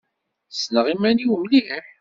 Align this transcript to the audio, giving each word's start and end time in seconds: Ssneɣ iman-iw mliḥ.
Ssneɣ 0.51 0.85
iman-iw 0.93 1.31
mliḥ. 1.37 1.67